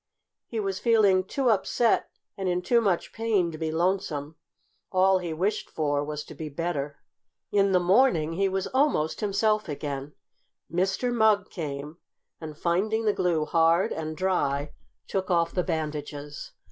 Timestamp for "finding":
12.57-13.05